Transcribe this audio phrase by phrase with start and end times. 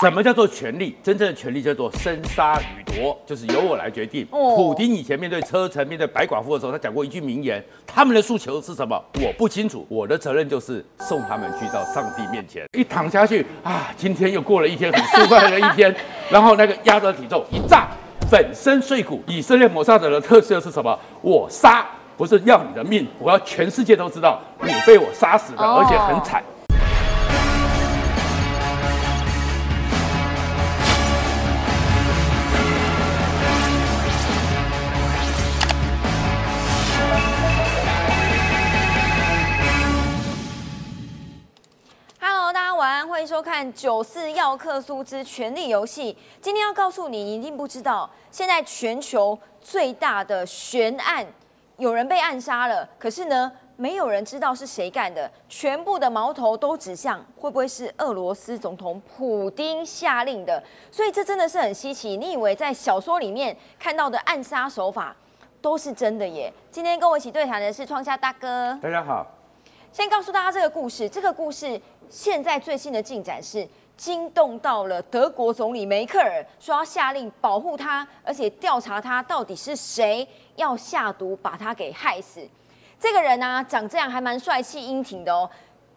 [0.00, 0.96] 什么叫做权力？
[1.02, 4.26] 真正的权力叫做生杀予夺，就是由我来决定。
[4.30, 9.02] 哦普丁以前面对车臣、面对白寡妇的时候，他讲过一句名言：他们的诉求是什么？
[9.22, 12.66] 我不清楚，我的责任就是送他们去到上帝面前。
[12.72, 15.94] 一躺下去啊，今天又过了一天很舒快的一天，
[16.30, 17.88] 然后那个压着体重一炸，
[18.30, 19.22] 粉身碎骨。
[19.26, 20.98] 以色列抹杀者的特色是什么？
[21.22, 21.86] 我杀。
[22.18, 26.42] 不是要你的命，我要全世界都知道你被我杀死的，哦而且很惨。
[43.36, 46.14] 收看《九四要克苏之权力游戏》。
[46.40, 51.26] 今天要告诉你，你一定不知道，现在全球最大的悬案，
[51.76, 62.16] 有人被暗杀了，可是呢，没有人知道是谁干的，全部的矛头都指向会不会是俄罗斯总统普丁下令的，所以这真的是很稀奇。
[62.16, 65.14] 你以为在小说里面看到的暗杀手法
[65.60, 66.50] 都是真的耶？
[66.70, 68.78] 今天跟我一起对谈的是创夏大哥。
[68.82, 69.26] 大家好。
[69.92, 80.26] 先告诉大家这个故事，这个故事现在最新的进展是惊动到了德国总理梅克尔，说要下令保护他，而且调查他到底是谁
[80.56, 82.40] 要下毒把他给害死。
[82.98, 85.48] 这个人呢、长这样还蛮帅气英挺的哦。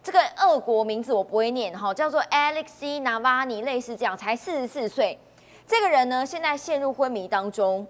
[0.01, 5.19] 这个俄国名字我不会念哈，叫做 Alexei Navalny，类似这样，才四十四岁。
[5.67, 7.85] 这个人呢，现在陷入昏迷当中。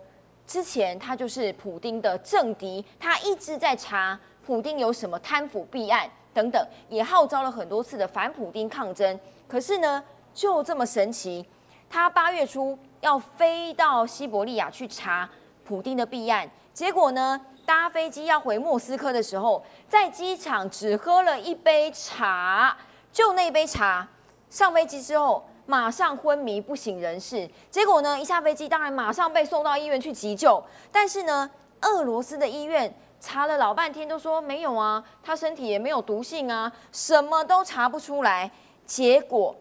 [0.47, 6.09] 之前他就是普丁的政敌，他一直在查普丁有什么贪腐弊案
[6.39, 9.19] 等等，也号召了很多次的反普丁抗争。
[9.45, 10.01] 可是呢，
[10.33, 11.45] 就这么神奇，
[11.89, 15.29] 他八月初要飞到西伯利亚去查
[15.65, 22.77] 普丁的弊案，结果呢，搭飞机要回莫斯科的时候，在机场只喝了一杯茶，
[23.11, 24.07] 就那一杯茶，
[24.49, 25.43] 上飞机之后。
[25.65, 30.59] 马上昏迷不省人事，结果呢，一下飞机当然马上被送到医院去急救，
[30.91, 31.47] 但是呢，
[31.81, 38.49] 俄罗斯的医院查了老半天都说没有啊，他身体也没有毒性啊，什么都查不出来，
[38.85, 39.55] 结果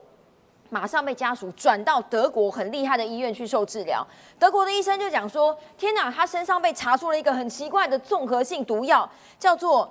[0.71, 4.07] 马上被家属转到德国很厉害的医院去受治疗。
[4.39, 9.91] 德国的医生就讲说：“天哪，他身上被查出了一个很奇怪的综合性毒药，叫做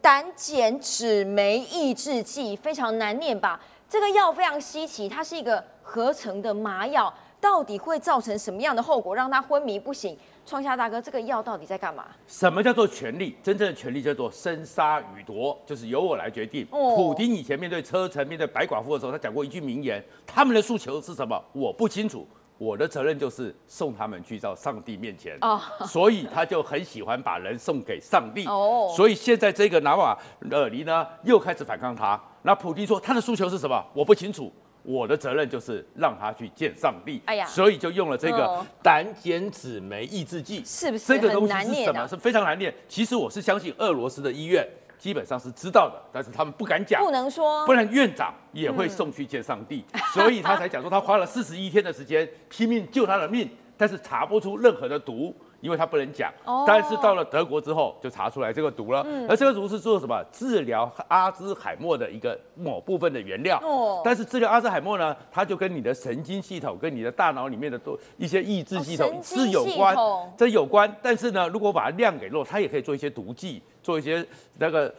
[0.00, 3.60] 胆碱酯酶抑制剂，非常难念吧？
[3.88, 10.16] 这个药非常稀奇，它是一个合成的麻药，到底会造成什么样的后果，让他昏迷不醒？
[10.44, 12.06] 创下大哥，这个药到底在干嘛？
[12.26, 13.36] 什么叫做权力？
[13.42, 16.66] 真正的权力叫做生杀予夺，就是由我来决定。
[16.70, 21.40] 哦普丁以前面对车臣、面对白寡妇的时候，他讲过一句名言：他们的诉求是什么？
[21.52, 22.26] 我不清楚，
[22.58, 25.38] 我的责任就是送他们去到上帝面前。
[25.40, 28.44] 哦所以他就很喜欢把人送给上帝。
[28.50, 30.18] 哦所以现在这个拿瓦
[30.50, 32.20] 尔尼呢，又开始反抗他。
[32.42, 33.82] 那普京说他的诉求是什么？
[33.94, 34.52] 我不清楚。
[34.82, 42.06] 我的责任就是让他去见上帝，哎呀所以就用了这个哦胆碱酯酶抑制剂，是不是这个东西是什么？
[42.08, 42.74] 是非常难念。
[42.88, 44.66] 其实我是相信俄罗斯的医院
[44.98, 55.34] 基本上是知道的，但是他们不敢讲不，能说不然院长也会送去见上帝， 所以他才讲说他花了四十一天的时间拼命救他的命，但是查不出任何的毒。
[55.60, 60.24] 因为他不能讲，哦但是到了德国之后就查出来这个毒了，而这个毒是做什么？
[60.32, 63.60] 治疗阿兹海默的一个某部分的原料。
[63.62, 69.96] 哦但是治疗阿兹海默呢，它就跟你的神经系统、跟你的大脑里面的多一些抑制系统是有关
[70.36, 70.90] 这有关。
[71.02, 74.26] 但是呢，如果把它量给漏，它也可以做一些毒剂，做一些
[74.58, 74.92] 那个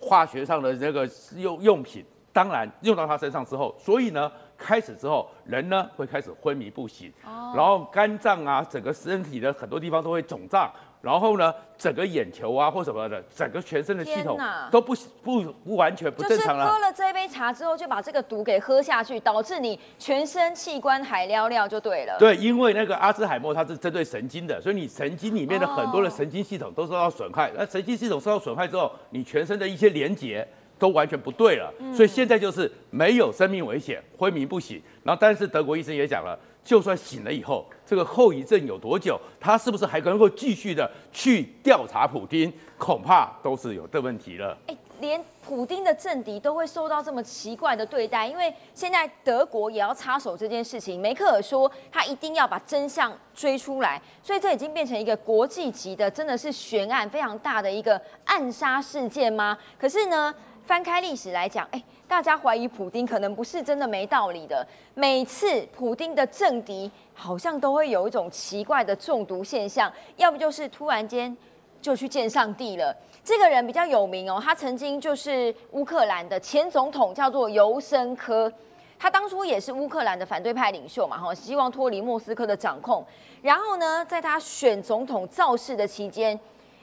[0.00, 2.04] 化学上的那个用用品。
[2.32, 4.30] 当然用到它身上之后，所以呢，
[4.64, 14.38] 开始之后人呢会开始昏迷不醒，哦然后肝脏啊，整个身体的很多地方都会肿胀，然后呢，整个眼球啊或什么的，整个全身的系统
[14.70, 16.66] 都不不不完全不正常了。
[16.66, 22.16] 喝了这杯茶之后，就把这个毒给喝下去，导致你全身器官海撩撩就对了。
[22.18, 27.52] 对，因为那个阿兹海默它是针对神经的，所以你神经里面的很多的哦神经系统都受到损害。
[27.54, 30.46] 那神经系统受到损害之后，你全身的一些连接
[30.84, 31.72] 都完全不对了。
[31.78, 34.82] 嗯所以现在就是没有生命危险，昏迷不醒。
[35.02, 44.56] 然后，但是德国医生也讲了，就算醒了以后，这个后遗症有多久，他是不是还能够继续的去调查普丁，恐怕都是有的问题了。
[44.66, 51.00] 哎，连普丁的政敌都会受到这么奇怪的对待，因为现在德国也要插手这件事情。
[51.00, 59.56] 梅克尔说他一定要把真相追出来，所以这已经变成一个国际级的，真的是悬案非常大的一个暗杀事件吗？
[59.78, 60.34] 可是呢，
[60.66, 64.66] 翻开历史来讲，哎，大家怀疑普丁可能不是真的没道理的。
[64.94, 71.36] 每次普丁的政敌好像都会有一种奇怪的中毒现象，要不就是突然间
[71.82, 72.96] 就去见上帝了。
[73.22, 78.50] 这个人比较有名哦，他曾经就是乌克兰的前总统，叫做尤申科。
[78.98, 83.04] 他当初也是乌克兰的反对派领袖嘛，哈，希望脱离莫斯科的掌控。
[83.42, 86.38] 然后呢，在他选总统造势的期间，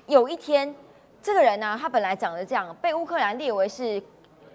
[0.06, 0.76] 有一天，
[1.24, 4.02] 这个人呢，他本来长得这样，被乌克兰列为是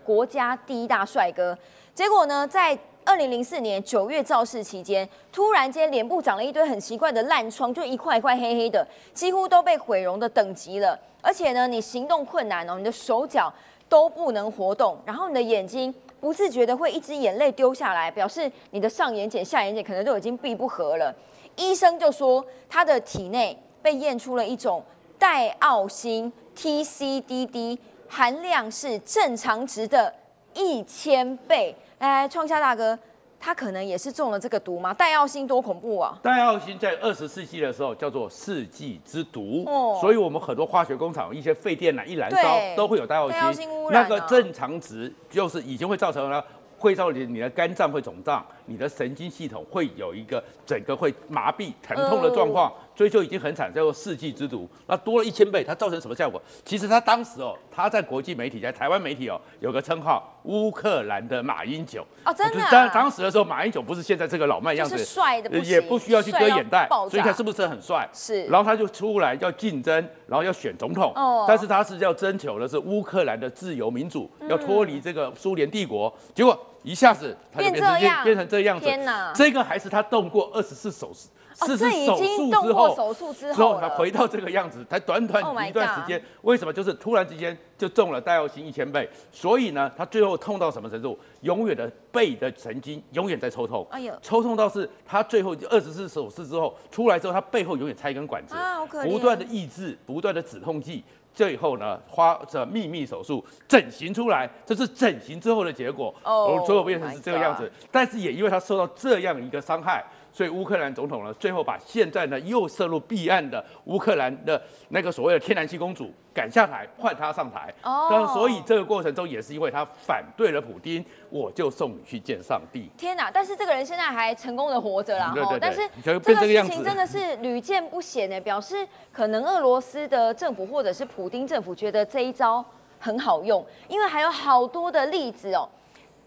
[0.04, 1.56] 国家第一大帅哥。
[1.94, 8.84] 结果呢，在二零零四年九月造势期间，突然间脸部长了一堆很奇怪的烂疮，就一块一块黑黑的，
[9.14, 10.98] 几乎都被毁容的等级了。
[11.22, 13.52] 而且呢，你行动困难哦，你的手脚
[13.88, 21.14] 都不能活动，然后你的眼睛不自觉的会一直眼泪丢下来，表示你的上眼睑、下眼睑可能都已经闭不合了。
[21.54, 24.82] 医生就说他的体内被验出了一种
[25.16, 30.12] 代奥辛 TCDD，含量是正常值的
[30.54, 31.76] 一千倍。
[31.98, 32.98] 哎，创下大哥，
[33.38, 34.94] 他可能也是中了这个毒吗？
[34.94, 36.18] 戴奥星多恐怖啊！
[36.22, 46.42] 戴奥星在二十世纪的时候叫做世纪之毒，哦所以我们很多化学工厂一些废电缆一燃烧对都会有戴奥戴奥辛污染啊那个正常值就是已经会造成了。
[46.78, 54.68] 会造成你的肝脏会肿胀，你的神经系统会有一个整个会麻痹、疼痛的状况，所以就已经很惨，叫做世纪之毒。
[54.86, 56.40] 那多了一千倍，它造成什么效果？
[56.64, 62.04] 其实它当时哦，它在国际媒体，在台湾媒体哦，有个称号“乌克兰的马英九”。
[62.24, 62.70] 哦，真的、啊。
[62.70, 68.08] 当当时的时候，马英九不是现在这个老迈样子，就是帅的也不需要去割眼袋所以他是不是很帅？
[68.12, 69.94] 是然后他就出来要竞争，
[70.26, 78.86] 然后要选总统，哦但是他是要征求的是乌克兰的自由民主，嗯要脱离这个苏联帝国，结果一下子他就变成变这样变成这样子。
[78.86, 81.28] 天哪这个还是他动过二十四手术。
[81.58, 89.08] 哦，四十手术之后，过手术之之后他回到这个样子，才短 Oh 短一段时间，为什么就是突然之间就中了戴奥辛一千倍？
[89.32, 91.18] 所以呢，他最后痛到什么程度？
[91.40, 98.54] 永远的背的神经永远在抽痛，哎呦抽痛到是他最后二十四手术之后出来之后，他背后永远插一根管子，
[99.02, 101.02] 不断的抑制，不断的止痛剂。
[101.36, 106.12] 最后呢，花这秘密手术整形出来，这是整形之后的结果。
[106.24, 107.70] 哦最后变成是这个样子。
[107.92, 110.02] 但是也因为他受到这样一个伤害，
[110.36, 114.60] 所以乌克兰总统呢，最后把现在呢又涉入弊案的乌克兰的
[114.90, 117.72] 那个所谓的天然气公主赶下台，换他上台。
[117.82, 122.90] 哦但所以这个过程中也是因为他反对了普丁，我就送你去见上帝。
[122.98, 123.30] 天哪！
[123.30, 132.62] 但是这个人现在还成功的活着啦，哈对对对但是就这个事情真的是屡见不鲜呢，表示可能俄罗斯的政府或者是普丁政府觉得这一招
[133.00, 135.66] 很好用，因为还有好多的例子哦。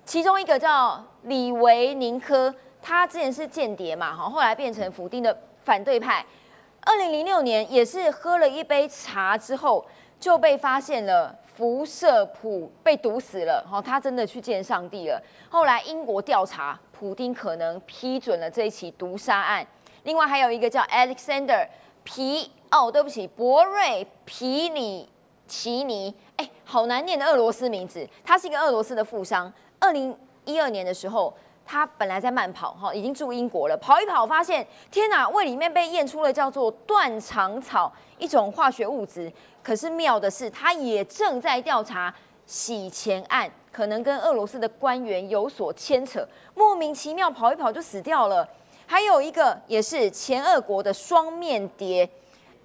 [0.04, 6.26] 其中一个叫李维宁科，他之前是间谍嘛，哈，后来变成普丁的反对派。
[6.82, 9.86] 二零零六年也是喝了一杯茶之后，
[10.20, 15.22] 就被发现了辐射普被毒死了，哈，他真的去见上帝了。
[15.50, 19.66] 后来英国调查，普丁可能批准了这一起毒杀案。
[20.04, 21.68] 另外还有一个叫 Alexander
[22.06, 25.10] 皮哦，对不起，博瑞皮里
[25.46, 28.08] 奇尼，哎，好难念的俄罗斯名字。
[28.24, 29.52] 他是一个俄罗斯的富商。
[29.80, 31.34] 二零一二年的时候，
[31.72, 39.32] 他本来在慢跑，哈，已经住英国了，跑一跑发现，天哪，胃里面被验出了叫做断肠草一种化学物质。
[39.62, 42.12] 可是妙的是，他也正在调查
[42.48, 48.50] 洗钱案，可能跟俄罗斯的官员有所牵扯，莫名其妙跑一跑就死掉了。
[48.88, 52.10] 还有一个也是前俄国的双面谍，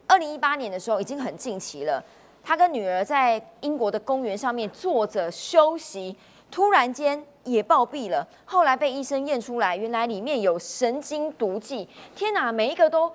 [0.07, 2.03] 二零一八年的时候已经很近期了。
[2.43, 6.17] 他跟女儿在英国的公园上面坐着休息，
[6.55, 8.25] 突然间也暴毙了。
[8.45, 11.89] 后来被医生验出来，原来里面有神经毒剂。
[12.15, 13.13] 天哪，每一个都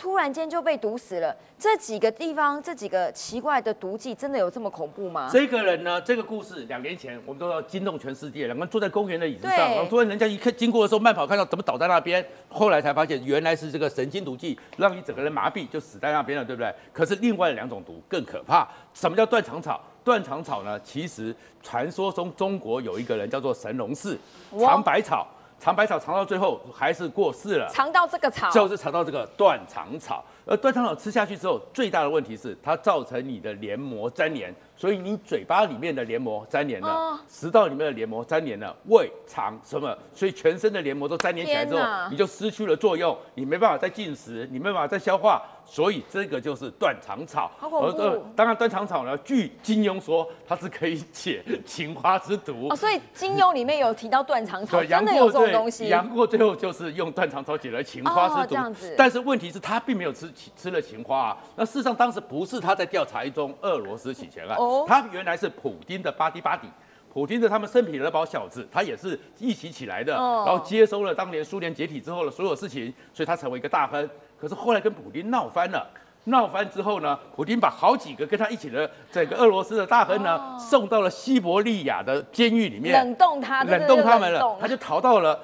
[0.00, 1.36] 突然间就被毒死了。
[1.58, 5.28] 这几个地方，这几个奇怪的毒剂，真的有这么恐怖吗？
[5.30, 16.74] 这个人呢，这个故事两年前我们都要惊动全世界，两个人坐在公园的椅子上，对然后突然人家一看经过的时候慢跑，看到怎么倒在那边，后来才发现原来是这个神经毒剂让你整个人麻痹，就死在那边了，对不对？
[16.94, 19.78] 可是另外两种毒更可怕，什么叫断肠草？
[20.02, 24.16] 断肠草呢，其实传说中中国有一个人叫做神农氏，
[24.58, 25.28] 尝百草，
[25.60, 27.68] 尝百草尝到最后还是过世了。
[27.70, 30.24] 尝到这个草，就是尝到这个断肠草。
[30.50, 47.48] 而断肠草吃下去之后，最大的问题是它造成你的黏膜粘连，所以你嘴巴里面的黏膜粘连了哦，食道里面的黏膜粘连了，胃肠什么，所以全身的黏膜都粘连起来之后，你就失去了作用，你没办法再进食，你没办法再消化，所以这个就是断肠草。
[47.56, 52.66] 好恐怖当然，断肠草呢，据金庸说，它是可以解 情花之毒。
[52.70, 55.86] 哦，所以金庸里面有提到断肠草，真的有过这种东西。
[55.86, 61.36] 杨过最后就是用断肠草解了情花哦之毒，但是问题是他并没有吃吃了情花啊。
[61.56, 66.68] 那事实上当时不是他在调查一宗俄罗斯洗钱案，哦他原来是普丁的巴蒂巴蒂。
[67.12, 74.08] 普丁的他们圣彼得堡小子，他也是一起起来的，哦然后接收了当年苏联解体之后的所有事情，所以他成为一个大亨。
[74.40, 75.90] 可是后来跟普丁闹翻了，
[76.24, 85.38] 闹翻之后呢，普京把好几个跟他一起的整个俄罗斯的大亨呢，送到了西伯利亚的监狱里面，冷冻他，冷冻他们了，他就逃到了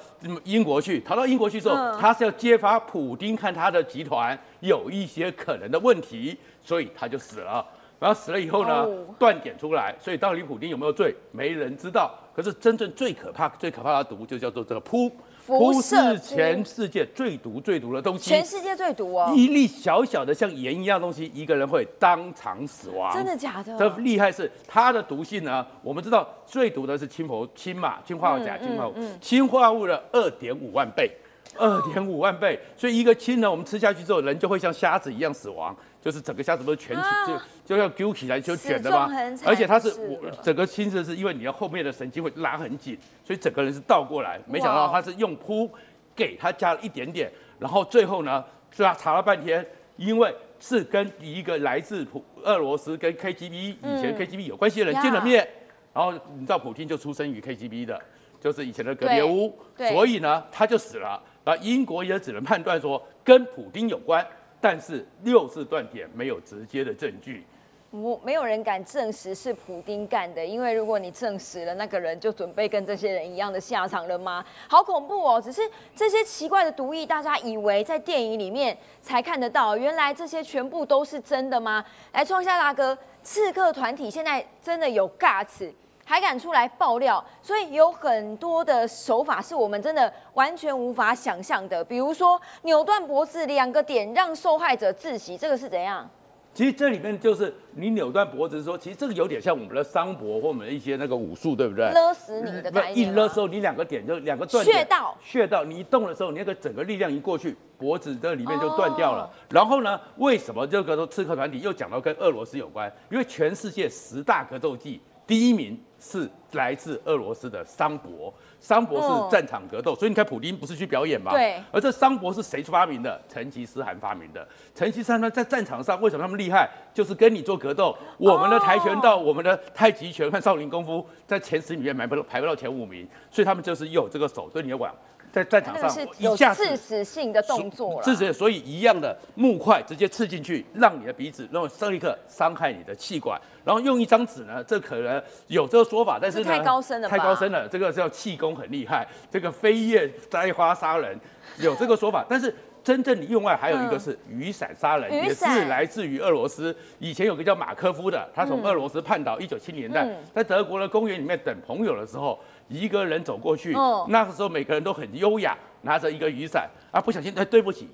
[0.45, 1.00] 英国去。
[1.00, 7.64] 逃到英国去之后，他是要揭发普京看他的集团有一些可能的问题，所以他就死了。
[7.99, 8.87] 然后死了以后呢，
[9.18, 12.14] 断点出来，所以到底普京有没有罪，没人知道。
[12.35, 15.11] 可是真正最可怕、最可怕的毒就叫做这个扑。
[15.47, 19.33] 不是全世界最毒最毒的东西，全世界最毒哦！
[19.35, 23.15] 一粒小小的像盐一样东西，一个人会当场死亡。
[23.15, 23.79] 真的假的？
[23.79, 25.65] 这厉害是它的毒性呢？
[25.83, 31.11] 我们知道最毒的是氢氟氢嘛，氢化物钾、氢化物，氢化物的二点五万倍，
[31.57, 32.59] 二点五万倍。
[32.76, 35.75] 所以一个氢呢，我们吃下去之后，人就会像虾子一样死亡。
[36.06, 39.10] 就是整个虾子不是卷起，就就要揪起来就卷的吗？
[39.44, 44.38] 而且它是我整个亲子是因为你要后面的神经会拉很紧，所以整个人是倒过来。
[44.46, 45.68] 没想到他是用扑
[46.14, 55.44] 给他加了一点点，然后最后呢，是他查了半天，因为是跟一个来自普俄罗斯跟 KGB 以前 KGB 有关系的人见了面，
[55.92, 58.00] 然后你知道普京就出生于 KGB 的，
[58.40, 64.25] 就是以前的格列乌，所以呢他就死了，然后英国也只能判断说跟普京有关。
[64.60, 67.44] 但是六次断点没有直接的证据，
[67.90, 74.44] 我没有人敢证实是普丁干的，因为如果你证实了，那个人就准备跟这些人一样的下场了吗？
[74.68, 75.40] 好恐怖哦！
[75.40, 75.62] 只是
[75.94, 81.84] 这些奇怪的毒液，大家以为在电影里面才看得到，原来这些全部都是真的吗？
[82.12, 85.72] 来，创下大哥，刺客团体现在真的有 guts。
[86.08, 91.84] 还敢出来爆料，所以有很多的手法是我们真的完全无法想象的。
[91.84, 96.08] 比如说扭断脖子两个点让受害者窒息，这个是怎样？
[96.54, 101.90] 其实这里面就是你扭断脖子，说其实这个有点像我们的桑搏或我们的一些那个武术，对不对？
[101.90, 102.96] 勒死你的概念。
[102.96, 109.28] 一勒时候，你两个点就两个断穴道，穴道，你一动的时候，你那个整个力量一过去，脖子这里面就断掉了。
[109.50, 112.90] 然后呢，为什么这个说刺客团体又讲到跟俄罗斯有关？
[113.10, 115.76] 因为全世界十大格斗技第一名。
[115.99, 121.33] 是来自俄罗斯的桑博，桑博是战场格斗，所以你看普京不是去表演吗？
[121.33, 121.61] 对。
[121.73, 123.21] 而这桑博是谁发明的？
[123.29, 124.47] 成吉思汗发明的。
[124.75, 126.69] 成吉思汗呢，在战场上为什么他们厉害？
[126.93, 127.97] 就是跟你做格斗。
[128.19, 134.93] 我们的跆拳道、我们的太极拳和少林功夫，在前十里面排不到排不到前五名，所以他们就是有这个手，对你的腕。
[135.37, 138.02] 在战场上，有刺死性的动作了。
[138.02, 143.38] 刺死，所以一样的木块直接刺进去，让你的鼻子，然后生立刻伤害你的气管。
[143.62, 147.69] 然后用一张纸呢，这可能有这个说法，但是，太高深了，太高深了。
[147.69, 151.19] 这个叫气功很厉害，这个飞叶摘花杀人，
[151.59, 152.25] 有这个说法。
[152.31, 156.75] 但是真正另外还有一个是雨伞杀人，也是来自于俄罗斯。
[156.99, 162.38] 以前有个叫马科夫的，他从俄罗斯叛逃，一九七零年代在德国的公园里面等朋友的时候。
[162.68, 163.73] 一个人走过去，
[164.08, 167.88] 那个时候每个人都很优雅，拿着一个雨伞啊，不小心哎，对不起，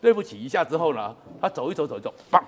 [0.00, 2.42] 对不起一下之后呢，他走一走走一走，棒，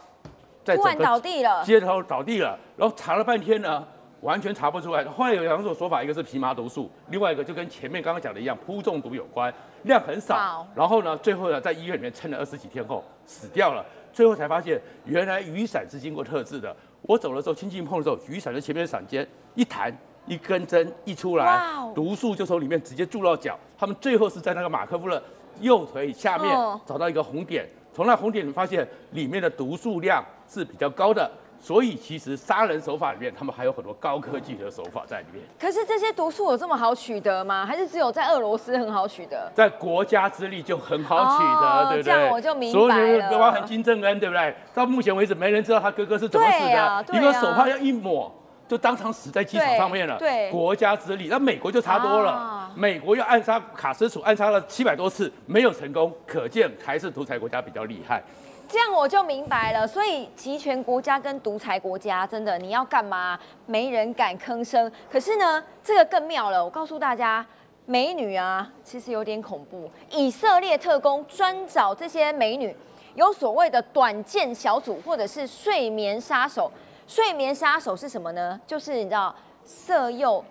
[0.64, 3.84] 在突然倒地了，街头倒地了，然后查了半天呢，
[4.20, 5.04] 完全查不出来。
[5.04, 9.52] 后来有两种说法，一个是皮麻毒素，另外一个就跟前面刚刚讲的一样，扑中毒有关，
[9.82, 10.66] 量很少。
[10.74, 13.84] 然后呢，最后呢，在医院里面撑了二十几天后死掉了。
[14.12, 16.74] 最后才发现，原来雨伞是经过特制的。
[17.02, 19.26] 我走的时候，轻轻碰的时候，雨伞的前面的伞尖
[19.56, 19.92] 一弹。
[20.26, 21.62] 一根针一出来，
[21.94, 23.58] 毒素就从里面直接注到脚。
[23.78, 25.22] 他们最后是在那个马克夫的
[25.60, 26.50] 右腿下面
[26.86, 31.30] 找到一个红点，从那红点发现里面的毒素量是比较高的。
[31.60, 35.42] 所以其实杀人手法里面，他们还有很多高科技的手法在里面。
[35.58, 37.64] 可是这些毒素有这么好取得吗？
[37.64, 39.50] 还是只有在俄罗斯很好取得？
[39.54, 42.02] 在国家之力就很好取得，对不对？
[42.02, 43.30] 这样我就明白了。
[43.38, 44.54] 包含金正恩，对不对？
[44.74, 47.18] 到目前为止，没人知道他哥哥是怎么死的。
[47.18, 48.30] 一个手帕要一抹。
[48.74, 50.18] 就当场死在机场上面了。
[50.18, 52.68] 对，国家之力，那美国就差多了。
[52.74, 58.20] 美国要暗杀卡斯楚，暗杀了七百多次，没有成功，可见还是独裁国家比较厉害。
[58.68, 59.86] 这样我就明白了。
[59.86, 64.90] 所以集权国家跟独裁国家，真的你要干嘛，没人敢吭声。
[65.08, 66.64] 可是呢，这个更妙了。
[66.64, 67.46] 我告诉大家，
[67.86, 69.88] 美女啊，其实有点恐怖。
[70.10, 72.74] 以色列特工专找这些美女，
[73.14, 76.68] 有所谓的短剑小组，或者是睡眠杀手。
[77.06, 78.58] 睡眠杀手是什么呢？
[78.66, 79.34] 就是你知道
[79.64, 80.42] 色诱，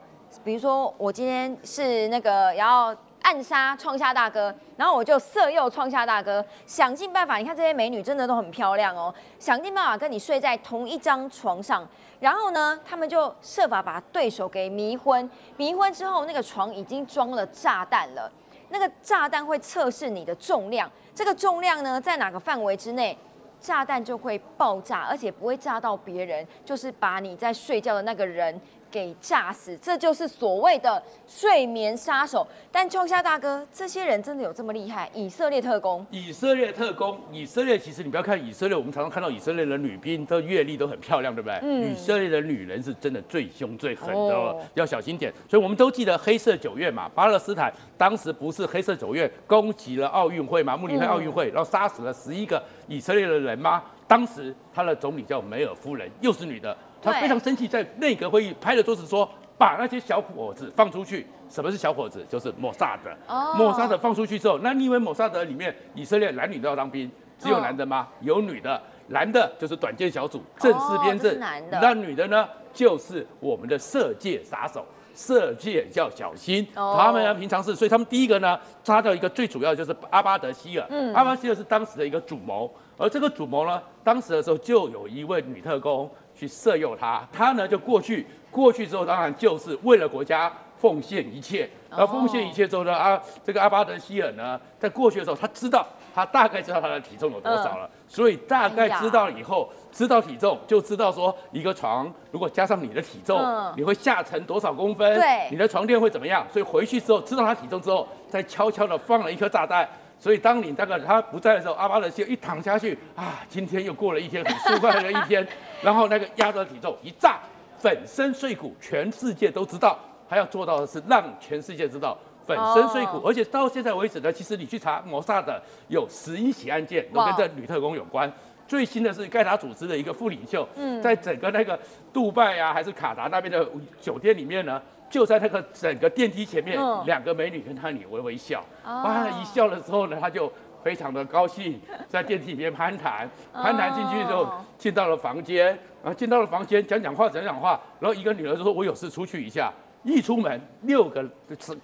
[0.43, 7.37] 比如说我今天是那个要暗杀创下大哥，然后我就色诱创下大哥，想尽办法。
[7.37, 11.87] 你看这些美女真的都很漂亮哦，想尽办法跟你睡在同一张床上，
[12.19, 15.29] 然后呢，他们就设法把对手给迷昏。
[15.57, 18.31] 迷昏之后，那个床已经装了炸弹了，
[18.69, 23.17] 那个炸弹会测试你的重量，这个重量呢在哪个范围之内？
[23.63, 28.59] 炸弹就会爆炸，而且不会炸到别人，就是把你在睡觉的那个人
[28.93, 32.47] 给炸死，这就是所谓的睡眠杀手。
[32.71, 35.09] 但秋夏大哥，这些人真的有这么厉害？
[35.15, 41.57] 以色列特工，以色列特工，以色列其实你不要看以色列，我们常常看到以色列的女兵的阅历都很漂亮，对不对？
[41.63, 41.91] 嗯。
[41.91, 45.33] 以色列的女人是真的最凶最狠的，要小心点。
[45.49, 53.83] 所以我们都记得黑色九月嘛，巴勒斯坦当时不是黑色九月攻击了奥运会嘛，慕尼黑奥运会，然后杀死了十一个以色列的人吗？
[54.05, 56.77] 当时他的总理叫梅尔夫人，又是女的。
[57.03, 62.25] 他非常生气，在内阁会议拍了桌子说：“把那些小伙子放出去。”什么是小伙子？
[62.27, 63.11] 就是莫萨德。
[63.27, 63.53] 哦。
[63.55, 67.11] 莫萨德放出去之后，那你以为莫萨德里面以色列男女都要当兵？
[67.37, 68.07] 只有男的吗？
[68.21, 68.81] 有女的。
[69.07, 71.33] 男的就是短剑小组，正式编制。
[71.33, 71.77] 男的。
[71.81, 72.47] 那女的呢？
[72.73, 74.83] 就是我们的射界杀手，
[75.13, 76.65] 射界要小心。
[76.75, 76.97] 哦。
[76.97, 80.87] 他们呢，平常是，所以他们第一个呢，抓到一个最主要的就是阿巴德希尔。
[80.89, 81.13] 嗯。
[81.13, 86.09] 阿巴德希尔是当时的一个主谋，而这个主谋呢，当时的时候就有一位女特工。
[86.43, 91.69] 去色诱他，他呢就过去，过去之后当然就是为了国家奉献一切。
[91.89, 103.39] 而奉献一切之后呢，啊，这个阿巴德希尔呢，在过去的时候，他知道，他大概知道他的体重有多少了，所以大概知道以后，知道体重就知道说，一个床如果加上你的体重，
[103.77, 105.13] 你会下沉多少公分？
[105.13, 106.45] 对，你的床垫会怎么样？
[106.51, 109.87] 所以回去之后知道他体重之后，再悄悄的放了一颗炸弹。
[110.23, 115.45] 所以当你那个他不在的时候，阿巴德就一躺下去啊，今天又过了一天很舒快的一天。
[115.83, 117.41] 然后那个压着体重一炸，
[117.77, 119.99] 粉身碎骨，全世界都知道。
[120.29, 123.21] 他要做到的是让全世界知道粉身碎骨。
[123.25, 128.31] 而且到现在为止呢，其实你去查摩萨的有十一起案件都跟这女特工有关。
[128.65, 130.65] 最新的是盖达组织的一个副领袖，
[131.03, 131.77] 在整个那个
[132.13, 133.67] 杜拜啊还是卡达那边的
[133.99, 134.81] 酒店里面呢。
[135.13, 139.29] 就在那个整个电梯前面，两个美女跟他你微微笑，哇！
[139.29, 140.51] 一笑的时候呢，他就
[140.83, 141.79] 非常的高兴，
[142.09, 145.67] 在电梯里面攀谈，攀谈进去之后，进到了房间，
[146.01, 151.23] 然后进到了房间讲讲话讲讲话，然后一个女儿就说：“我有事出去一下。”一出门，六个
[151.59, 151.77] 是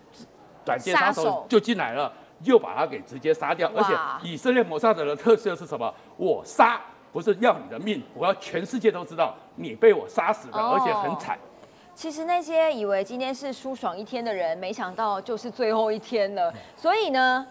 [0.65, 2.11] 短剑杀手就进来了，
[2.45, 3.71] 又把他给直接杀掉。
[3.75, 3.95] 而且
[4.27, 5.93] 以色列谋杀者的特色是什么？
[6.17, 6.81] 我杀
[7.13, 11.37] 不是要你的命，我要全世界都知道你被我杀死的，而且很惨。
[11.99, 16.49] 其实那些以为今天是舒爽一天的人，没想到就是最后一天了。
[16.73, 17.45] 所以呢，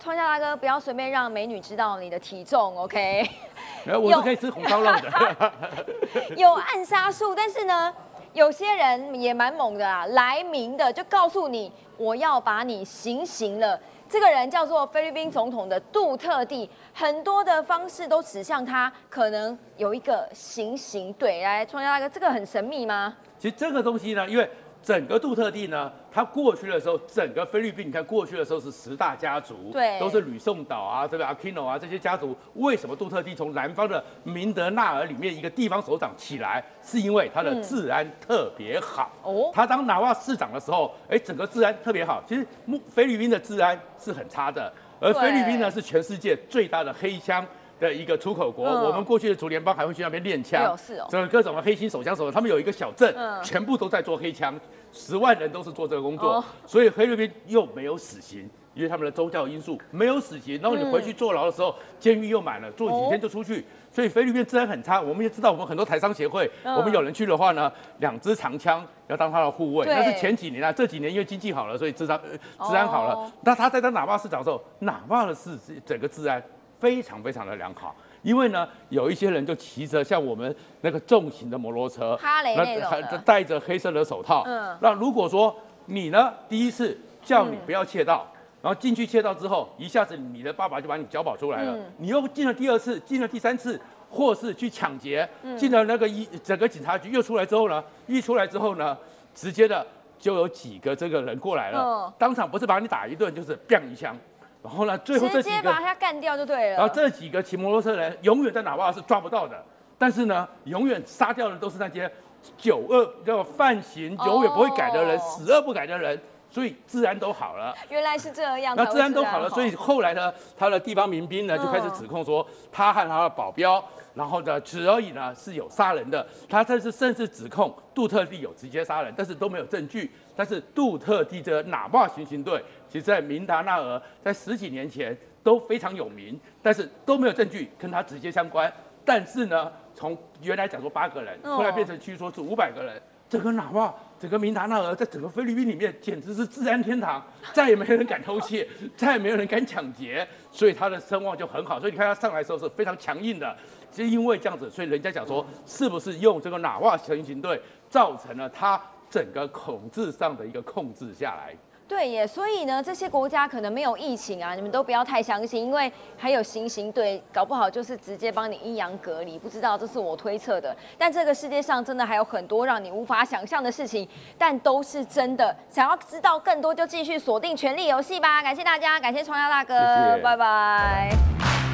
[0.00, 3.24] 川下大哥不要随便让美女知道你的体重，OK？
[3.86, 5.52] 我是可以吃红烧肉的。
[6.36, 7.94] 有暗杀术，但是呢，
[8.32, 13.78] 有些人也蛮猛的啊，来明的就告诉你，我要把你行刑了。
[14.08, 21.40] 这个人叫做菲律宾总统的杜特地，很多的方式都指向他可能有一个行刑队。
[21.42, 23.16] 来，创下大哥，这个很神秘吗？
[23.42, 24.48] 其实这个东西呢，因为
[24.80, 32.36] 整个杜特地呢，他过去的时候，整个菲律宾，你看过去的时候是十大家族，对，都是吕宋岛啊，这个阿基诺啊这些家族。
[32.54, 39.10] 为什么杜特地从南方的明德纳尔里面一个地方首长起来，是因为他的治安特别好。
[39.24, 42.22] 哦，他当纳瓦市长的时候，哎，整个治安特别好。
[42.24, 42.46] 其实
[42.88, 47.44] 菲律宾的治安是很差的，而菲律宾呢是全世界最大的黑枪。
[47.82, 50.76] 的一个出口国，我们过去的竹联邦还会去那边练枪，
[51.10, 54.58] 所以各种的黑心手枪手，他们有一个小镇，全部都在做黑枪，
[54.92, 65.00] 十万人都是做这个工作，所以菲律宾又没有死刑，因为他们的宗教因素没有死刑，然后你回去坐牢的时候，监狱又满了，坐几天就出去，所以菲律宾治安很差。
[65.00, 72.20] 我们也知道，我们很多台商协会，我们有人去的话呢，两支长枪要当他的护卫，那是前几年啊，这几年因为经济好了，所以治安
[72.68, 73.28] 治安好了。
[73.42, 76.40] 那他在当哪怕市长的时候，哪怕的是整个治安。
[76.82, 84.42] 非常非常的良好，因为呢，有一些人就骑着像我们那个重型的摩托车，哈雷那戴着黑色的手套。
[84.46, 88.26] 嗯，那如果说你呢，第一次叫你不要窃盗，
[88.60, 91.78] 然后进去窃盗之后，一下子你的爸爸就把你交保出来了。
[91.98, 98.98] 你又进了第二次，进了第三次，或是去抢劫，进了那个一整个警察局又出来之后呢，一出来之后呢，
[99.32, 99.86] 直接的
[100.18, 104.16] 就有几个这个人过来了，当场不是把你打一顿，就是砰一枪。
[104.62, 104.96] 然后呢？
[104.98, 106.76] 最后这几个直接把他干掉就对了。
[106.76, 109.60] 然后这几个骑摩托车人永远在哪怕是抓不到的，
[109.98, 112.10] 但是呢，永远杀掉的都是那些
[112.56, 117.74] 九恶叫犯行永远不会改的人，死恶不改的人，所以自然都好了。
[117.88, 118.76] 原来是这样。
[118.76, 126.24] 那自然都好了，所以后来呢，他的地方民兵呢就开始指控说，他和他的保镖，然后呢，只而已呢是有杀人的。
[126.48, 130.08] 他这是甚至指控杜特地有直接杀人，但是都没有证据。
[130.36, 132.62] 但是杜特地的哪怕行刑队。
[132.92, 138.70] 其实，在明达纳尔在十几年前都非常有名，但是都没有证据跟他直接相关。
[139.02, 143.00] 但是呢，从原来讲说八个人，后来变成据说是五百个人，
[143.30, 147.24] 整个哪怕整个明达纳尔在整个菲律宾里面简直是治安天堂，
[147.54, 151.80] 再也没有人敢偷窃，再也没有人敢抢劫，所以他的声望就很好。
[151.80, 153.56] 所以你看他上来的时候是非常强硬的，
[153.90, 158.78] 就因为这样子，所以人家讲说，是不是用这个哪怕行刑队造成了他？
[159.10, 161.54] 整个统治上的一个控制下来。
[161.92, 170.74] 对耶，所以呢，这些国家可能没有疫情啊，你们都不要太相信，因为还有行刑队，搞不好就是直接帮你阴阳隔离，不知道这是我推测的。
[170.96, 175.54] 但这个世界上真的还有很多让你无法想象的事情，但都是真的。
[175.68, 178.42] 想要知道更多，就继续锁定《权力游戏》吧。
[178.42, 181.71] 感谢大家，感谢创耀大哥，谢谢拜拜。